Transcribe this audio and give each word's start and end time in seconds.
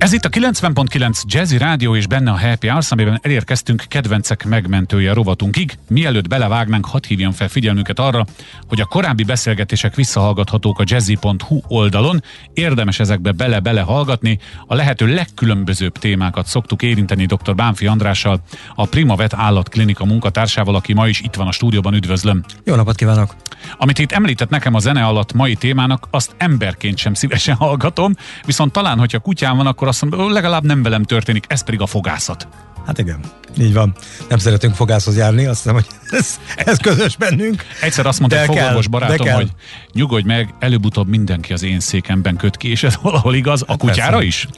Ez 0.00 0.12
itt 0.12 0.24
a 0.24 0.28
90.9 0.28 1.22
Jazzy 1.24 1.58
Rádió 1.58 1.96
és 1.96 2.06
benne 2.06 2.30
a 2.30 2.38
Happy 2.38 2.68
Hours, 2.68 2.90
amiben 2.90 3.18
elérkeztünk 3.22 3.84
kedvencek 3.88 4.44
megmentője 4.44 5.12
rovatunkig. 5.12 5.78
Mielőtt 5.88 6.28
belevágnánk, 6.28 6.86
hadd 6.86 7.06
hívjam 7.06 7.32
fel 7.32 7.48
figyelmünket 7.48 7.98
arra, 7.98 8.24
hogy 8.68 8.80
a 8.80 8.84
korábbi 8.84 9.22
beszélgetések 9.22 9.94
visszahallgathatók 9.94 10.78
a 10.78 10.82
jazzy.hu 10.86 11.60
oldalon. 11.68 12.22
Érdemes 12.54 13.00
ezekbe 13.00 13.32
bele-bele 13.32 13.80
hallgatni. 13.80 14.38
A 14.66 14.74
lehető 14.74 15.06
legkülönbözőbb 15.06 15.98
témákat 15.98 16.46
szoktuk 16.46 16.82
érinteni 16.82 17.26
dr. 17.26 17.54
Bánfi 17.54 17.86
Andrással, 17.86 18.40
a 18.74 18.86
Primavet 18.86 19.34
állatklinika 19.34 20.04
munkatársával, 20.04 20.74
aki 20.74 20.92
ma 20.92 21.08
is 21.08 21.20
itt 21.20 21.34
van 21.34 21.46
a 21.46 21.52
stúdióban. 21.52 21.94
Üdvözlöm! 21.94 22.44
Jó 22.64 22.74
napot 22.74 22.94
kívánok! 22.94 23.34
Amit 23.78 23.98
itt 23.98 24.12
említett 24.12 24.48
nekem 24.48 24.74
a 24.74 24.78
zene 24.78 25.04
alatt 25.04 25.32
mai 25.32 25.54
témának, 25.54 26.08
azt 26.10 26.34
emberként 26.36 26.96
sem 26.98 27.14
szívesen 27.14 27.54
hallgatom, 27.54 28.14
viszont 28.44 28.72
talán, 28.72 28.98
hogyha 28.98 29.18
kutyám 29.18 29.56
van, 29.56 29.66
akkor 29.66 29.88
azt 29.90 30.02
mondom, 30.02 30.32
legalább 30.32 30.64
nem 30.64 30.82
velem 30.82 31.02
történik, 31.02 31.44
ez 31.48 31.64
pedig 31.64 31.80
a 31.80 31.86
fogászat. 31.86 32.48
Hát 32.86 32.98
igen, 32.98 33.20
így 33.58 33.72
van. 33.72 33.94
Nem 34.28 34.38
szeretünk 34.38 34.74
fogászhoz 34.74 35.16
járni, 35.16 35.46
azt 35.46 35.62
hiszem, 35.62 35.74
hogy 35.74 35.86
ez, 36.10 36.40
ez 36.56 36.78
közös 36.78 37.16
bennünk. 37.16 37.64
Egyszer 37.80 38.06
azt 38.06 38.20
mondta 38.20 38.40
egy 38.40 38.46
fogorvos 38.46 38.88
barátom, 38.88 39.28
hogy 39.28 39.50
nyugodj 39.92 40.26
meg, 40.26 40.54
előbb-utóbb 40.58 41.08
mindenki 41.08 41.52
az 41.52 41.62
én 41.62 41.80
székemben 41.80 42.36
köt 42.36 42.56
ki, 42.56 42.70
és 42.70 42.82
ez 42.82 42.98
valahol 43.02 43.34
igaz, 43.34 43.62
a 43.62 43.64
hát 43.68 43.78
kutyára 43.78 44.10
persze. 44.10 44.26
is? 44.26 44.48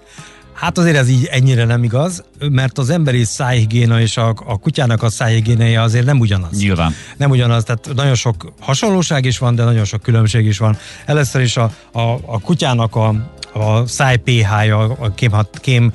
Hát 0.55 0.79
azért 0.79 0.97
ez 0.97 1.09
így 1.09 1.25
ennyire 1.31 1.65
nem 1.65 1.85
igaz, 1.85 2.25
mert 2.51 2.79
az 2.79 2.91
emberi 2.91 3.25
szájhigiéna 3.25 4.01
és 4.01 4.17
a, 4.17 4.29
a 4.47 4.59
kutyának 4.59 5.03
a 5.03 5.11
szájhigiénéje 5.11 5.81
azért 5.81 6.05
nem 6.05 6.19
ugyanaz. 6.19 6.59
Nyilván. 6.59 6.95
Nem 7.17 7.31
ugyanaz, 7.31 7.65
tehát 7.65 7.89
nagyon 7.95 8.15
sok 8.15 8.53
hasonlóság 8.61 9.25
is 9.25 9.39
van, 9.39 9.55
de 9.55 9.65
nagyon 9.65 9.85
sok 9.85 10.03
különbség 10.03 10.47
is 10.47 10.59
van. 10.59 10.77
Először 11.07 11.41
is 11.41 11.57
a, 11.57 11.71
a, 11.93 12.01
a 12.27 12.41
kutyának 12.41 12.97
a, 12.97 13.09
a 13.53 13.87
száj 13.87 14.17
pH-ja, 14.17 14.79
a 14.79 15.15
kém, 15.15 15.33
kém 15.55 15.93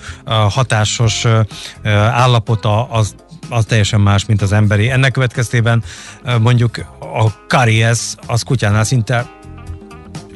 hatásos 0.49 1.25
állapota 2.11 2.89
az 2.89 3.15
az 3.49 3.65
teljesen 3.65 4.01
más, 4.01 4.25
mint 4.25 4.41
az 4.41 4.51
emberi. 4.51 4.89
Ennek 4.89 5.11
következtében 5.11 5.83
mondjuk 6.39 6.77
a 6.99 7.45
karies 7.47 8.15
az 8.27 8.41
kutyánál 8.41 8.83
szinte 8.83 9.36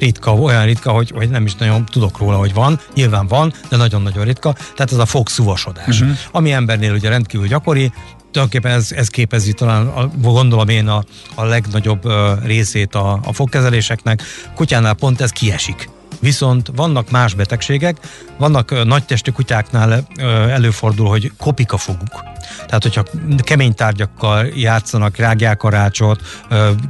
ritka, 0.02 0.34
olyan 0.34 0.64
ritka, 0.64 0.90
hogy, 0.90 1.10
hogy 1.14 1.30
nem 1.30 1.44
is 1.44 1.54
nagyon 1.54 1.84
tudok 1.84 2.18
róla, 2.18 2.36
hogy 2.36 2.54
van. 2.54 2.80
Nyilván 2.94 3.26
van, 3.26 3.52
de 3.68 3.76
nagyon-nagyon 3.76 4.24
ritka. 4.24 4.52
Tehát 4.52 4.92
ez 4.92 4.98
a 4.98 5.06
fogszúvasodás. 5.06 6.00
Uh-huh. 6.00 6.16
Ami 6.30 6.52
embernél 6.52 6.92
ugye 6.92 7.08
rendkívül 7.08 7.46
gyakori, 7.46 7.92
tulajdonképpen 8.30 8.72
ez, 8.72 8.92
ez 8.92 9.08
képezi 9.08 9.52
talán, 9.52 9.86
a, 9.86 10.10
gondolom 10.20 10.68
én 10.68 10.88
a, 10.88 11.04
a 11.34 11.44
legnagyobb 11.44 12.02
részét 12.44 12.94
a, 12.94 13.20
a 13.24 13.32
fogkezeléseknek. 13.32 14.22
Kutyánál 14.54 14.94
pont 14.94 15.20
ez 15.20 15.30
kiesik 15.30 15.88
Viszont 16.22 16.70
vannak 16.76 17.10
más 17.10 17.34
betegségek, 17.34 17.96
vannak 18.38 18.84
nagy 18.84 19.04
testű 19.04 19.30
kutyáknál 19.30 20.06
előfordul, 20.50 21.08
hogy 21.08 21.32
kopik 21.38 21.72
a 21.72 21.76
foguk. 21.76 22.22
Tehát, 22.66 22.82
hogyha 22.82 23.04
kemény 23.38 23.74
tárgyakkal 23.74 24.46
játszanak, 24.46 25.16
rágják 25.16 25.62
a 25.62 25.68
rácsot, 25.68 26.20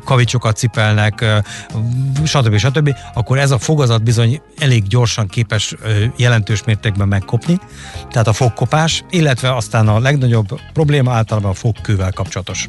kavicsokat 0.05 0.57
cipelnek, 0.57 1.25
stb. 2.25 2.57
stb., 2.57 2.95
akkor 3.15 3.39
ez 3.39 3.51
a 3.51 3.59
fogazat 3.59 4.03
bizony 4.03 4.43
elég 4.59 4.87
gyorsan 4.87 5.27
képes 5.27 5.75
jelentős 6.17 6.65
mértékben 6.65 7.09
megkopni, 7.09 7.61
tehát 8.11 8.29
a 8.29 8.33
fogkopás, 8.33 9.05
illetve 9.11 9.55
aztán 9.57 9.89
a 9.89 9.99
legnagyobb 9.99 10.61
probléma 10.73 11.13
általában 11.13 11.51
a 11.51 11.55
fogkővel 11.55 12.13
kapcsolatos. 12.13 12.69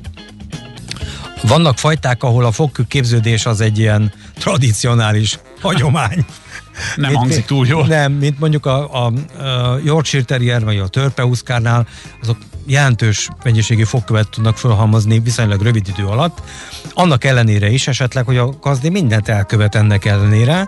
Vannak 1.41 1.77
fajták, 1.77 2.23
ahol 2.23 2.45
a 2.45 2.51
fogkő 2.51 2.85
képződés 2.87 3.45
az 3.45 3.61
egy 3.61 3.79
ilyen 3.79 4.13
tradicionális 4.33 5.39
hagyomány. 5.61 6.25
Nem 6.95 7.09
mint, 7.09 7.21
hangzik 7.21 7.45
túl 7.45 7.67
jól. 7.67 7.87
Nem, 7.87 8.11
mint 8.11 8.39
mondjuk 8.39 8.65
a, 8.65 9.05
a, 9.05 9.11
a 9.43 9.77
Yorkshire 9.83 10.23
Terrier 10.23 10.63
vagy 10.63 10.77
a 10.77 10.87
törpeuszkárnál, 10.87 11.87
azok 12.21 12.37
jelentős 12.65 13.29
mennyiségű 13.43 13.83
fogkövet 13.83 14.29
tudnak 14.29 14.57
felhalmozni 14.57 15.19
viszonylag 15.19 15.61
rövid 15.61 15.87
idő 15.87 16.05
alatt. 16.05 16.41
Annak 16.93 17.23
ellenére 17.23 17.69
is 17.69 17.87
esetleg, 17.87 18.25
hogy 18.25 18.37
a 18.37 18.49
gazdi 18.61 18.89
mindent 18.89 19.29
elkövet 19.29 19.75
ennek 19.75 20.05
ellenére, 20.05 20.67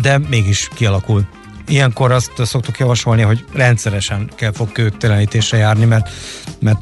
de 0.00 0.18
mégis 0.18 0.68
kialakul 0.74 1.26
ilyenkor 1.66 2.12
azt 2.12 2.32
szoktuk 2.36 2.78
javasolni, 2.78 3.22
hogy 3.22 3.44
rendszeresen 3.52 4.30
kell 4.34 4.52
fogkőtelenítésre 4.52 5.56
járni, 5.56 5.84
mert, 5.84 6.10
mert 6.60 6.80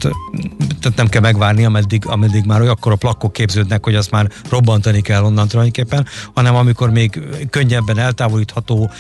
tehát 0.81 0.97
nem 0.97 1.09
kell 1.09 1.21
megvárni, 1.21 1.65
ameddig, 1.65 2.07
ameddig 2.07 2.45
már 2.45 2.61
akkor 2.61 2.93
a 2.93 2.97
plakkok 2.97 3.33
képződnek, 3.33 3.85
hogy 3.85 3.95
azt 3.95 4.11
már 4.11 4.31
robbantani 4.51 5.01
kell 5.01 5.23
onnan 5.23 5.49
tulajdonképpen, 5.49 6.07
hanem 6.35 6.55
amikor 6.55 6.91
még 6.91 7.21
könnyebben 7.51 7.99
eltávolítható, 7.99 8.91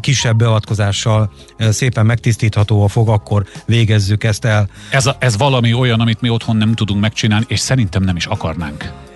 kisebb 0.00 0.36
beavatkozással 0.36 1.32
szépen 1.58 2.06
megtisztítható 2.06 2.84
a 2.84 2.88
fog, 2.88 3.08
akkor 3.08 3.46
végezzük 3.66 4.24
ezt 4.24 4.44
el. 4.44 4.68
Ez, 4.90 5.06
a, 5.06 5.16
ez 5.18 5.36
valami 5.36 5.72
olyan, 5.72 6.00
amit 6.00 6.20
mi 6.20 6.28
otthon 6.28 6.56
nem 6.56 6.74
tudunk 6.74 7.00
megcsinálni, 7.00 7.44
és 7.48 7.60
szerintem 7.60 8.02
nem 8.02 8.16
is 8.16 8.26
akarnánk. 8.26 9.07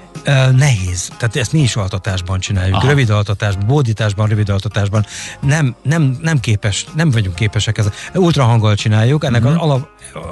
Nehéz. 0.57 1.11
Tehát 1.19 1.37
ezt 1.37 1.53
mi 1.53 1.61
is 1.61 1.77
altatásban 1.77 2.41
csináljuk. 2.41 2.77
Aha. 2.77 2.89
Rövid 2.89 3.11
altatásban, 3.11 3.67
bódításban, 3.67 4.29
rövid 4.29 4.49
altatásban. 4.49 5.07
Nem, 5.41 5.75
nem, 5.83 6.19
nem 6.23 6.41
képes, 6.41 6.87
nem 6.95 7.11
vagyunk 7.11 7.35
képesek 7.35 7.79
ez. 7.79 7.89
Ultrahanggal 8.15 8.75
csináljuk. 8.75 9.25
Ennek 9.25 9.45
uh-huh. 9.45 9.63
alap, 9.63 9.89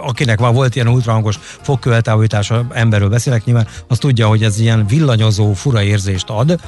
akinek 0.06 0.38
van 0.38 0.54
volt 0.54 0.74
ilyen 0.74 0.88
ultrahangos 0.88 1.38
fogköveltávolítása, 1.40 2.66
emberről 2.72 3.08
beszélek 3.08 3.44
nyilván, 3.44 3.66
az 3.88 3.98
tudja, 3.98 4.28
hogy 4.28 4.42
ez 4.42 4.58
ilyen 4.58 4.86
villanyozó, 4.86 5.52
fura 5.52 5.82
érzést 5.82 6.28
ad. 6.28 6.60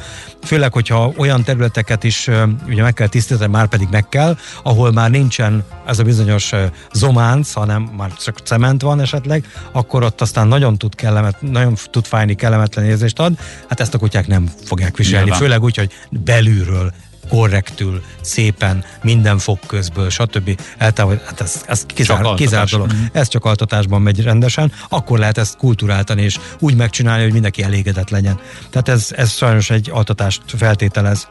Főleg, 0.43 0.73
hogyha 0.73 1.13
olyan 1.17 1.43
területeket 1.43 2.05
is 2.05 2.29
ugye 2.67 2.83
meg 2.83 2.95
kell 2.95 3.09
tisztítani, 3.09 3.51
már 3.51 3.67
pedig 3.67 3.89
meg 3.91 4.09
kell, 4.09 4.37
ahol 4.63 4.93
már 4.93 5.11
nincsen 5.11 5.65
ez 5.87 5.99
a 5.99 6.03
bizonyos 6.03 6.53
zománc, 6.93 7.53
hanem 7.53 7.83
már 7.83 8.13
csak 8.15 8.39
cement 8.39 8.83
van 8.83 9.01
esetleg, 9.01 9.47
akkor 9.73 10.03
ott 10.03 10.21
aztán 10.21 10.49
nagyon 10.49 10.79
tud 10.79 10.95
kellemet, 10.95 11.37
nagyon 11.41 11.75
tud 11.91 12.05
fájni 12.05 12.35
kellemetlen 12.35 12.85
érzést 13.13 13.19
ad. 13.19 13.47
Hát 13.69 13.81
ezt 13.81 13.95
a 13.95 13.99
kutyák 13.99 14.27
nem 14.27 14.51
fogják 14.65 14.97
viselni, 14.97 15.25
Nyilván. 15.25 15.41
főleg 15.41 15.63
úgy, 15.63 15.77
hogy 15.77 15.91
belülről 16.11 16.93
korrektül, 17.29 18.03
szépen, 18.21 18.85
minden 19.03 19.39
fog 19.39 19.59
közből, 19.67 20.11
stb. 20.11 20.61
Eltávol, 20.79 21.21
hát 21.25 21.41
ez, 21.41 21.63
ez 21.67 21.85
kizár, 21.87 22.35
kizár 22.35 22.67
dolog. 22.67 22.93
Mm. 22.93 23.05
Ez 23.13 23.29
csak 23.29 23.45
altatásban 23.45 24.03
megy 24.03 24.23
rendesen, 24.23 24.73
akkor 24.89 25.19
lehet 25.19 25.39
ezt 25.39 25.57
kulturáltani, 25.57 26.23
és 26.23 26.39
úgy 26.59 26.75
megcsinálni, 26.77 27.23
hogy 27.23 27.33
mindenki 27.33 27.63
elégedett 27.63 28.11
legyen. 28.11 28.41
Tehát 28.71 28.89
ez, 28.89 29.09
ez 29.17 29.31
sajnos 29.31 29.71
egy 29.71 29.91
altatást 29.93 30.43
feltételez. 30.47 31.29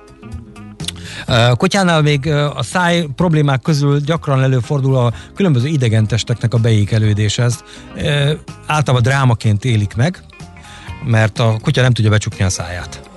A 1.26 1.56
kutyánál 1.56 2.02
még 2.02 2.28
a 2.28 2.64
száj 2.64 3.06
problémák 3.16 3.62
közül 3.62 4.00
gyakran 4.00 4.42
előfordul 4.42 4.96
a 4.96 5.14
különböző 5.36 5.68
idegentesteknek 5.68 6.54
a 6.54 6.58
beékelődés. 6.58 7.38
Ez 7.38 7.60
általában 8.68 9.02
drámaként 9.02 9.66
élik 9.66 9.96
meg, 9.96 10.24
mert 11.04 11.40
a 11.40 11.58
kutya 11.62 11.82
nem 11.82 11.94
tudja 11.94 12.10
becsukni 12.10 12.44
a 12.44 12.50
száját 12.50 13.12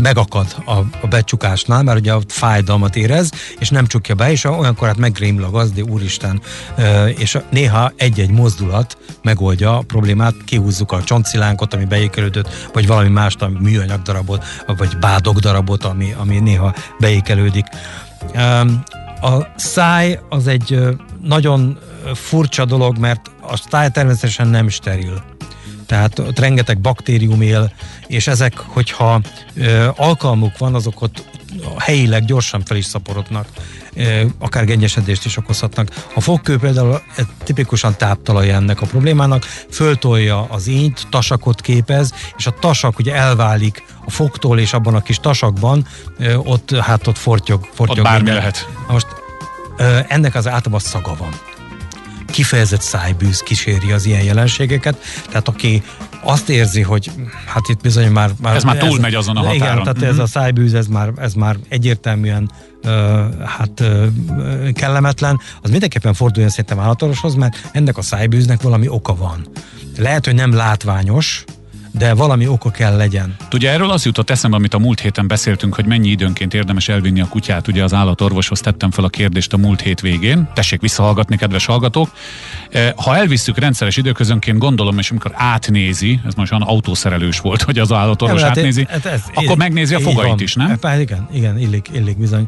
megakad 0.00 0.46
a, 0.64 0.72
a 0.72 1.06
becsukásnál, 1.10 1.82
mert 1.82 1.98
ugye 1.98 2.12
a 2.12 2.20
fájdalmat 2.28 2.96
érez, 2.96 3.30
és 3.58 3.68
nem 3.68 3.86
csukja 3.86 4.14
be, 4.14 4.30
és 4.30 4.44
olyankor 4.44 4.88
hát 4.88 4.96
megrémül 4.96 5.44
a 5.44 5.50
gazdi, 5.50 5.80
úristen, 5.80 6.40
és 7.18 7.38
néha 7.50 7.92
egy-egy 7.96 8.30
mozdulat 8.30 8.98
megoldja 9.22 9.78
a 9.78 9.82
problémát, 9.86 10.34
kihúzzuk 10.44 10.92
a 10.92 11.02
csontcilánkot, 11.02 11.74
ami 11.74 11.84
beékelődött, 11.84 12.68
vagy 12.72 12.86
valami 12.86 13.08
mást, 13.08 13.42
ami 13.42 13.56
műanyag 13.60 14.02
darabot, 14.02 14.44
vagy 14.66 14.98
bádog 14.98 15.38
darabot, 15.38 15.84
ami, 15.84 16.14
ami 16.18 16.38
néha 16.38 16.74
beékelődik. 16.98 17.66
A 19.20 19.46
száj 19.56 20.18
az 20.28 20.46
egy 20.46 20.78
nagyon 21.22 21.78
furcsa 22.14 22.64
dolog, 22.64 22.98
mert 22.98 23.30
a 23.40 23.56
száj 23.70 23.88
természetesen 23.88 24.46
nem 24.46 24.68
steril 24.68 25.31
tehát 25.92 26.18
ott 26.18 26.38
rengeteg 26.38 26.78
baktérium 26.78 27.40
él, 27.40 27.72
és 28.06 28.26
ezek, 28.26 28.58
hogyha 28.58 29.20
ö, 29.54 29.88
alkalmuk 29.96 30.58
van, 30.58 30.74
azok 30.74 31.02
ott 31.02 31.24
helyileg 31.78 32.24
gyorsan 32.24 32.62
fel 32.64 32.76
is 32.76 32.84
szaporodnak, 32.84 33.46
ö, 33.94 34.24
akár 34.38 34.64
gennyesedést 34.64 35.24
is 35.24 35.36
okozhatnak. 35.36 36.06
A 36.14 36.20
fogkő 36.20 36.58
például 36.58 37.00
tipikusan 37.44 37.96
táptalaj 37.96 38.50
ennek 38.50 38.80
a 38.80 38.86
problémának, 38.86 39.44
föltolja 39.70 40.42
az 40.42 40.66
ínyt, 40.66 41.06
tasakot 41.10 41.60
képez, 41.60 42.12
és 42.36 42.46
a 42.46 42.50
tasak 42.50 42.98
ugye 42.98 43.14
elválik 43.14 43.84
a 44.04 44.10
fogtól, 44.10 44.58
és 44.58 44.72
abban 44.72 44.94
a 44.94 45.02
kis 45.02 45.16
tasakban 45.16 45.86
ö, 46.18 46.34
ott 46.34 46.76
hát 46.76 47.06
ott 47.06 47.18
fortyog. 47.18 47.68
fortyog 47.72 47.98
ott 47.98 48.04
bármi 48.04 48.30
lehet. 48.30 48.68
Most 48.88 49.06
ö, 49.76 49.98
ennek 50.08 50.34
az 50.34 50.46
általában 50.46 50.80
szaga 50.80 51.14
van 51.18 51.51
kifejezett 52.32 52.80
szájbűz 52.80 53.40
kíséri 53.40 53.92
az 53.92 54.06
ilyen 54.06 54.22
jelenségeket, 54.22 54.96
tehát 55.28 55.48
aki 55.48 55.82
azt 56.22 56.48
érzi, 56.48 56.82
hogy 56.82 57.10
hát 57.46 57.68
itt 57.68 57.80
bizony 57.80 58.10
már... 58.10 58.30
már 58.40 58.56
ez 58.56 58.64
már 58.64 58.76
túlmegy 58.76 59.14
azon 59.14 59.36
a 59.36 59.38
határon. 59.38 59.62
Igen, 59.62 59.82
tehát 59.82 59.98
mm-hmm. 59.98 60.08
ez 60.08 60.18
a 60.18 60.26
szájbűz, 60.26 60.74
ez 60.74 60.86
már, 60.86 61.12
ez 61.16 61.34
már 61.34 61.56
egyértelműen 61.68 62.50
hát 63.44 63.82
kellemetlen, 64.72 65.40
az 65.62 65.70
mindenképpen 65.70 66.14
forduljon 66.14 66.50
szerintem 66.50 66.78
állatorvoshoz, 66.78 67.34
mert 67.34 67.68
ennek 67.72 67.98
a 67.98 68.02
szájbűznek 68.02 68.62
valami 68.62 68.88
oka 68.88 69.14
van. 69.14 69.46
Lehet, 69.98 70.24
hogy 70.24 70.34
nem 70.34 70.54
látványos, 70.54 71.44
de 71.98 72.14
valami 72.14 72.46
oka 72.46 72.70
kell 72.70 72.96
legyen. 72.96 73.36
Ugye 73.52 73.70
erről 73.70 73.90
az 73.90 74.04
jutott 74.04 74.30
eszembe, 74.30 74.56
amit 74.56 74.74
a 74.74 74.78
múlt 74.78 75.00
héten 75.00 75.26
beszéltünk, 75.26 75.74
hogy 75.74 75.84
mennyi 75.86 76.08
időnként 76.08 76.54
érdemes 76.54 76.88
elvinni 76.88 77.20
a 77.20 77.26
kutyát. 77.28 77.68
Ugye 77.68 77.82
az 77.84 77.94
állatorvoshoz 77.94 78.60
tettem 78.60 78.90
fel 78.90 79.04
a 79.04 79.08
kérdést 79.08 79.52
a 79.52 79.56
múlt 79.56 79.80
hét 79.80 80.00
végén. 80.00 80.48
Tessék 80.54 80.80
visszahallgatni, 80.80 81.36
kedves 81.36 81.64
hallgatók. 81.66 82.10
E, 82.70 82.92
ha 82.96 83.16
elvisszük 83.16 83.58
rendszeres 83.58 83.96
időközönként, 83.96 84.58
gondolom, 84.58 84.98
és 84.98 85.10
amikor 85.10 85.30
átnézi, 85.34 86.20
ez 86.26 86.34
most 86.34 86.52
olyan 86.52 86.66
autószerelős 86.68 87.38
volt, 87.40 87.62
hogy 87.62 87.78
az 87.78 87.92
állatorvos 87.92 88.40
Nem, 88.40 88.48
hát 88.48 88.58
átnézi, 88.58 88.86
ez- 88.90 89.06
ez- 89.06 89.22
akkor 89.34 89.56
megnézi 89.56 89.94
a 89.94 90.00
fogait 90.00 90.28
van. 90.28 90.40
is, 90.40 90.54
nem? 90.54 90.78
Hát 90.82 91.00
igen, 91.00 91.28
igen, 91.32 91.58
illik, 91.58 91.88
illik 91.92 92.18
bizony. 92.18 92.46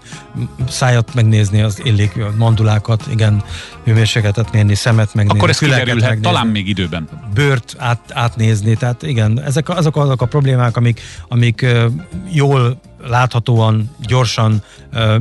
Szájat 0.69 1.14
megnézni, 1.14 1.61
az 1.61 1.81
illik, 1.85 2.12
mandulákat, 2.37 3.05
igen, 3.11 3.43
hőmérsékletet 3.85 4.52
mérni, 4.52 4.75
szemet 4.75 5.14
megnézni, 5.14 5.38
Akkor 5.38 5.50
ez 5.50 5.58
kiderülhet 5.58 6.20
talán 6.20 6.47
még 6.47 6.69
időben. 6.69 7.08
bőrt 7.35 7.75
át, 7.79 8.00
átnézni, 8.12 8.75
tehát 8.76 9.02
igen, 9.02 9.33
ezek 9.38 9.69
azok 9.69 9.96
azok 9.96 10.22
a 10.22 10.26
problémák, 10.26 10.76
amik, 10.76 11.00
amik 11.28 11.66
jól 12.31 12.81
láthatóan, 13.08 13.90
gyorsan 14.00 14.62
ö, 14.92 15.16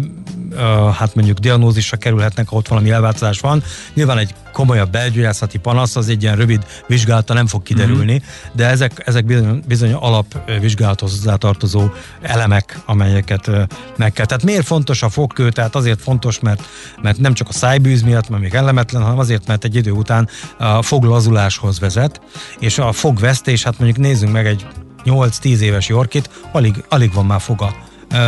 ö, 0.52 0.90
hát 0.94 1.16
mondjuk 1.16 1.38
diagnózisra 1.38 1.98
kerülhetnek, 1.98 2.48
ha 2.48 2.56
ott 2.56 2.68
valami 2.68 2.92
elváltozás 2.92 3.40
van. 3.40 3.64
Nyilván 3.94 4.18
egy 4.18 4.34
komolyabb 4.54 4.92
belgyógyászati 4.92 5.58
panasz 5.58 5.96
az 5.96 6.10
egy 6.10 6.24
ilyen 6.24 6.36
rövid 6.36 6.66
vizsgálata 6.88 7.34
nem 7.34 7.48
fog 7.48 7.64
kiderülni, 7.64 8.22
de 8.54 8.68
ezek, 8.68 9.04
ezek 9.06 9.26
bizony, 9.26 9.64
bizony 9.68 9.94
alapvizsgálathoz 9.94 11.12
hozzátartozó 11.12 11.90
elemek, 12.22 12.80
amelyeket 12.86 13.50
meg 13.98 14.14
kell. 14.14 14.26
Tehát 14.26 14.44
miért 14.44 14.66
fontos 14.66 15.04
a 15.04 15.10
fogkő? 15.10 15.50
Tehát 15.50 15.76
azért 15.76 16.02
fontos, 16.02 16.40
mert, 16.40 16.64
mert 17.02 17.18
nem 17.18 17.34
csak 17.34 17.50
a 17.50 17.54
szájbűz 17.54 18.02
miatt, 18.02 18.30
mert 18.30 18.42
még 18.42 18.52
kellemetlen, 18.52 19.02
hanem 19.02 19.20
azért, 19.20 19.48
mert 19.48 19.64
egy 19.64 19.76
idő 19.76 19.92
után 19.92 20.30
a 20.58 20.82
foglazuláshoz 20.82 21.80
vezet, 21.80 22.22
és 22.60 22.80
a 22.80 22.92
fogvesztés, 22.92 23.64
hát 23.64 23.80
mondjuk 23.80 24.06
nézzünk 24.06 24.32
meg 24.32 24.46
egy 24.46 24.66
8-10 25.06 25.60
éves 25.60 25.88
Yorkit, 25.88 26.30
alig, 26.52 26.84
alig 26.90 27.14
van 27.14 27.26
már 27.26 27.42
foga. 27.42 27.76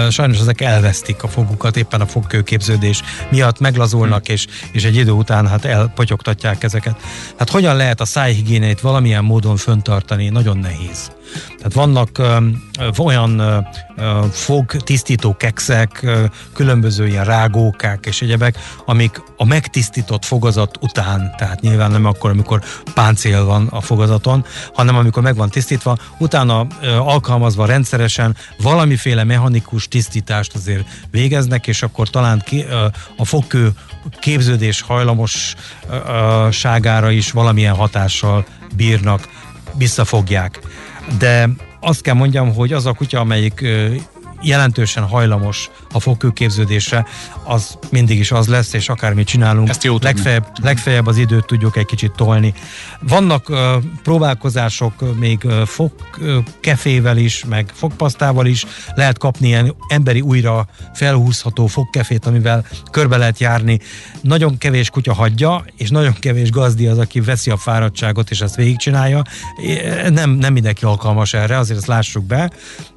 Sajnos 0.09 0.39
ezek 0.39 0.61
elvesztik 0.61 1.23
a 1.23 1.27
fogukat, 1.27 1.77
éppen 1.77 2.01
a 2.01 2.05
fogkőképződés 2.05 3.01
miatt 3.29 3.59
meglazulnak, 3.59 4.29
és, 4.29 4.47
és 4.71 4.83
egy 4.83 4.95
idő 4.95 5.11
után 5.11 5.47
hát 5.47 5.65
elpotyogtatják 5.65 6.63
ezeket. 6.63 7.01
Hát 7.37 7.49
hogyan 7.49 7.75
lehet 7.75 8.01
a 8.01 8.05
szájhigiénét 8.05 8.81
valamilyen 8.81 9.23
módon 9.23 9.57
föntartani? 9.57 10.29
Nagyon 10.29 10.57
nehéz. 10.57 11.11
Tehát 11.57 11.73
vannak 11.73 12.21
olyan 12.97 13.39
ö, 13.39 13.59
fogtisztító 14.31 15.35
kekszek, 15.37 16.05
különböző 16.53 17.07
ilyen 17.07 17.25
rágókák 17.25 18.05
és 18.05 18.21
egyebek, 18.21 18.57
amik 18.85 19.21
a 19.37 19.45
megtisztított 19.45 20.25
fogazat 20.25 20.77
után, 20.81 21.33
tehát 21.37 21.61
nyilván 21.61 21.91
nem 21.91 22.05
akkor, 22.05 22.29
amikor 22.29 22.61
páncél 22.93 23.45
van 23.45 23.67
a 23.67 23.81
fogazaton, 23.81 24.45
hanem 24.73 24.95
amikor 24.95 25.23
meg 25.23 25.35
van 25.35 25.49
tisztítva, 25.49 25.97
utána 26.17 26.67
alkalmazva 26.99 27.65
rendszeresen 27.65 28.35
valamiféle 28.57 29.23
mechanikus 29.23 29.87
tisztítást 29.87 30.55
azért 30.55 30.87
végeznek, 31.11 31.67
és 31.67 31.83
akkor 31.83 32.09
talán 32.09 32.41
ki, 32.45 32.65
a 33.17 33.25
fogkő 33.25 33.71
képződés 34.19 34.81
hajlamosságára 34.81 37.11
is 37.11 37.31
valamilyen 37.31 37.75
hatással 37.75 38.45
bírnak, 38.75 39.27
visszafogják. 39.77 40.59
De 41.17 41.49
azt 41.79 42.01
kell 42.01 42.13
mondjam, 42.13 42.53
hogy 42.53 42.73
az 42.73 42.85
a 42.85 42.93
kutya, 42.93 43.19
amelyik 43.19 43.65
jelentősen 44.41 45.03
hajlamos 45.03 45.69
a 45.95 45.99
fogkőképződésre, 45.99 47.05
az 47.43 47.77
mindig 47.91 48.19
is 48.19 48.31
az 48.31 48.47
lesz, 48.47 48.73
és 48.73 48.89
akármit 48.89 49.27
csinálunk, 49.27 49.69
Ezt 49.69 49.83
jó 49.83 49.97
legfeljebb, 50.01 50.47
legfeljebb 50.61 51.07
az 51.07 51.17
időt 51.17 51.45
tudjuk 51.45 51.77
egy 51.77 51.85
kicsit 51.85 52.11
tolni. 52.11 52.53
Vannak 52.99 53.49
uh, 53.49 53.57
próbálkozások 54.03 55.17
még 55.19 55.41
uh, 55.43 55.61
fogkefével 55.61 57.17
is, 57.17 57.45
meg 57.45 57.71
fogpasztával 57.73 58.45
is, 58.45 58.65
lehet 58.95 59.17
kapni 59.17 59.47
ilyen 59.47 59.75
emberi 59.87 60.21
újra 60.21 60.67
felhúzható 60.93 61.67
fogkefét, 61.67 62.25
amivel 62.25 62.65
körbe 62.91 63.17
lehet 63.17 63.39
járni. 63.39 63.79
Nagyon 64.21 64.57
kevés 64.57 64.89
kutya 64.89 65.13
hagyja, 65.13 65.65
és 65.77 65.89
nagyon 65.89 66.13
kevés 66.19 66.51
gazdi 66.51 66.87
az, 66.87 66.97
aki 66.97 67.19
veszi 67.19 67.51
a 67.51 67.57
fáradtságot, 67.57 68.29
és 68.29 68.41
ezt 68.41 68.55
végigcsinálja. 68.55 69.21
Nem, 70.09 70.29
nem 70.29 70.53
mindenki 70.53 70.85
alkalmas 70.85 71.33
erre, 71.33 71.57
azért 71.57 71.79
ezt 71.79 71.87
lássuk 71.87 72.25
be. 72.25 72.51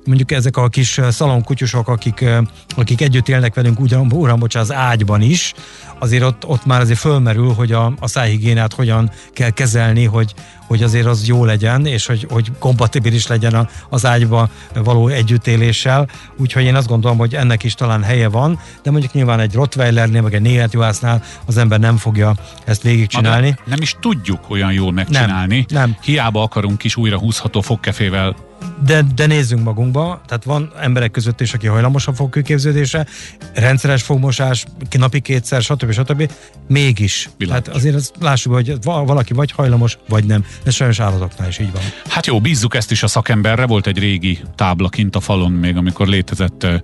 Mondjuk 0.05 0.31
ezek 0.31 0.57
a 0.57 0.69
kis 0.69 1.01
szalonkutyusok, 1.11 1.89
akik, 1.89 2.21
ö, 2.21 2.41
akik 2.89 3.01
együtt 3.01 3.29
élnek 3.29 3.55
velünk 3.55 3.81
ugyan, 3.81 4.13
uram, 4.13 4.39
bocsánat, 4.39 4.69
az 4.69 4.77
ágyban 4.77 5.21
is, 5.21 5.55
azért 5.99 6.23
ott, 6.23 6.47
ott 6.47 6.65
már 6.65 6.81
azért 6.81 6.99
fölmerül, 6.99 7.53
hogy 7.53 7.73
a, 7.73 7.93
a 8.01 8.07
szájhigiénát 8.07 8.73
hogyan 8.73 9.11
kell 9.33 9.51
kezelni, 9.51 10.05
hogy, 10.05 10.35
hogy 10.67 10.83
azért 10.83 11.07
az 11.07 11.27
jó 11.27 11.45
legyen, 11.45 11.87
és 11.87 12.07
hogy, 12.07 12.27
hogy 12.31 12.53
kompatibilis 12.59 13.27
legyen 13.27 13.55
a, 13.55 13.69
az 13.89 14.07
ágyba 14.07 14.49
való 14.75 15.09
együttéléssel. 15.09 16.09
Úgyhogy 16.37 16.65
én 16.65 16.75
azt 16.75 16.87
gondolom, 16.87 17.19
hogy 17.19 17.35
ennek 17.35 17.65
is 17.65 17.75
talán 17.75 18.03
helye 18.03 18.29
van, 18.29 18.61
de 18.83 18.91
mondjuk 18.91 19.13
nyilván 19.13 19.41
egy 19.41 19.55
Rottweilernél, 19.55 20.23
meg 20.23 20.35
egy 20.35 20.43
németjuhásznál 20.43 21.23
az 21.47 21.57
ember 21.57 21.81
nem 21.81 21.97
fogja 21.97 22.35
ezt 22.65 22.83
végigcsinálni. 22.83 23.51
De 23.51 23.57
Nem 23.65 23.81
is 23.81 23.97
tudjuk 24.01 24.51
olyan 24.51 24.73
jól 24.73 24.93
megcsinálni. 24.93 25.67
nem. 25.69 25.97
Hiába 26.03 26.43
akarunk 26.43 26.79
kis 26.79 26.97
újra 26.97 27.19
húzható 27.19 27.61
fogkefével 27.61 28.48
De, 28.87 29.03
de 29.15 29.27
nézzünk 29.27 29.63
magunkba, 29.65 30.21
tehát 30.27 30.45
van 30.45 30.73
emberek 30.81 31.11
között 31.11 31.41
is, 31.41 31.55
aki 31.55 31.67
hajlamos 31.67 32.07
a 32.07 32.13
fogkőképződésre, 32.15 33.07
rendszeres 33.55 34.03
fogmosás, 34.03 34.65
napi 34.99 35.21
kétszer, 35.21 35.63
stb. 35.63 35.93
stb. 35.93 36.31
Mégis. 36.69 37.29
Világos. 37.37 37.63
Tehát 37.65 37.79
azért 37.79 37.95
azt 37.95 38.15
lássuk, 38.21 38.53
hogy 38.53 38.83
va- 38.83 39.07
valaki 39.07 39.33
vagy 39.33 39.51
hajlamos, 39.51 39.99
vagy 40.09 40.25
nem. 40.25 40.45
Ez 40.65 40.75
sajnos 40.75 41.01
állatoknál 41.01 41.49
is 41.49 41.59
így 41.59 41.73
van. 41.73 41.83
Hát 42.09 42.27
jó, 42.27 42.41
bízzuk 42.41 42.75
ezt 42.75 42.91
is 42.91 43.03
a 43.03 43.07
szakemberre. 43.07 43.67
Volt 43.67 43.87
egy 43.87 43.99
régi 43.99 44.39
tábla 44.55 44.89
kint 44.89 45.17
a 45.17 45.21
falon, 45.21 45.53
még 45.53 45.77
amikor 45.77 46.07
létezett 46.07 46.63
ö, 46.63 46.75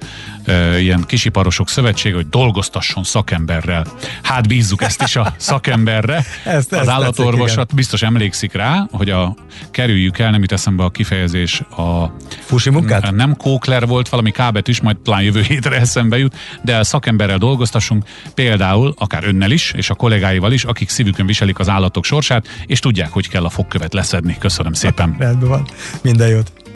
ö, 0.45 0.77
ilyen 0.77 1.05
kisiparosok 1.07 1.69
szövetség, 1.69 2.15
hogy 2.15 2.29
dolgoztasson 2.29 3.05
szakemberrel. 3.05 3.87
Hát 4.23 4.49
bízzuk 4.49 4.83
ezt 4.83 5.03
is 5.03 5.17
a 5.17 5.35
szakemberre. 5.39 6.25
Ezt- 6.45 6.73
az 6.73 6.79
ezt 6.79 6.89
állatorvosat 6.89 7.57
tetszik, 7.57 7.75
biztos 7.77 8.03
emlékszik 8.03 8.53
rá, 8.53 8.87
hogy 8.91 9.11
a 9.11 9.35
kerüljük 9.71 10.19
el, 10.19 10.31
nem 10.31 10.41
jut 10.41 10.53
eszembe 10.53 10.85
a 10.85 10.91
kifejezés, 10.91 11.63
a 11.71 12.13
Fusi 12.41 12.71
munkát? 12.71 13.11
nem 13.11 13.37
Kókler 13.37 13.87
volt, 13.87 14.09
valami 14.09 14.31
kábet 14.31 14.69
is, 14.69 14.81
majd 14.81 14.97
talán 14.97 15.23
jövő 15.23 15.43
hétre 15.43 15.77
eszembe 15.81 16.19
jut, 16.19 16.37
de 16.63 16.77
a 16.77 16.85
szakemberrel 16.85 17.39
dolgoztassunk, 17.39 18.05
például 18.35 18.95
akár 18.99 19.25
önnel 19.25 19.51
is, 19.51 19.73
és 19.73 19.91
a 19.91 19.95
kollégáival 19.95 20.53
is, 20.53 20.65
akik 20.65 20.89
szívükön 20.89 21.27
viselik 21.27 21.59
az 21.59 21.69
állatok 21.69 22.05
sorsát, 22.05 22.47
és 22.67 22.79
tudják, 22.79 23.13
hogy 23.13 23.29
kell 23.29 23.45
a 23.45 23.51
fogkövet 23.51 23.93
leszedni. 23.93 24.37
Köszönöm 24.39 24.73
szépen. 24.73 25.17
Rendben 25.19 25.49
van. 25.49 25.67
Minden 26.03 26.29
jót. 26.29 26.64